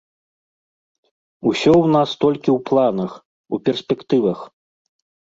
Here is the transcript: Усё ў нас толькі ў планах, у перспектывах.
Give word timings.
Усё 1.49 1.71
ў 1.73 1.91
нас 1.95 2.09
толькі 2.25 2.43
ў 2.53 2.59
планах, 2.69 3.11
у 3.57 3.59
перспектывах. 3.69 4.39